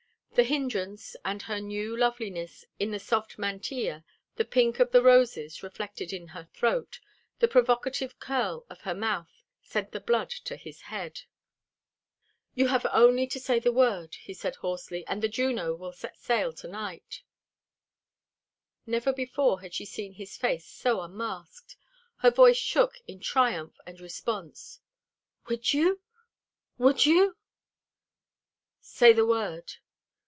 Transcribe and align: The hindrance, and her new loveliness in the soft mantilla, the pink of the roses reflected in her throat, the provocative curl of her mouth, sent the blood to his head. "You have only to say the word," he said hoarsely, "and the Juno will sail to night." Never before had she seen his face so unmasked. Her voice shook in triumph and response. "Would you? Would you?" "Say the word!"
The 0.33 0.43
hindrance, 0.47 1.15
and 1.25 1.41
her 1.43 1.59
new 1.59 1.95
loveliness 1.95 2.63
in 2.79 2.89
the 2.91 2.99
soft 2.99 3.37
mantilla, 3.37 4.03
the 4.37 4.45
pink 4.45 4.79
of 4.79 4.91
the 4.91 5.03
roses 5.03 5.61
reflected 5.61 6.13
in 6.13 6.29
her 6.29 6.45
throat, 6.53 6.99
the 7.39 7.49
provocative 7.49 8.17
curl 8.17 8.65
of 8.69 8.81
her 8.81 8.95
mouth, 8.95 9.43
sent 9.61 9.91
the 9.91 9.99
blood 9.99 10.29
to 10.29 10.55
his 10.55 10.83
head. 10.83 11.23
"You 12.55 12.69
have 12.69 12.87
only 12.93 13.27
to 13.27 13.41
say 13.41 13.59
the 13.59 13.73
word," 13.73 14.15
he 14.15 14.33
said 14.33 14.55
hoarsely, 14.55 15.05
"and 15.05 15.21
the 15.21 15.27
Juno 15.27 15.75
will 15.75 15.91
sail 15.91 16.53
to 16.53 16.67
night." 16.67 17.23
Never 18.87 19.11
before 19.11 19.59
had 19.59 19.73
she 19.75 19.85
seen 19.85 20.13
his 20.13 20.37
face 20.37 20.65
so 20.65 21.01
unmasked. 21.01 21.75
Her 22.19 22.31
voice 22.31 22.57
shook 22.57 22.95
in 23.05 23.19
triumph 23.19 23.75
and 23.85 23.99
response. 23.99 24.79
"Would 25.49 25.73
you? 25.73 25.99
Would 26.77 27.05
you?" 27.05 27.35
"Say 28.79 29.11
the 29.13 29.25
word!" 29.25 29.73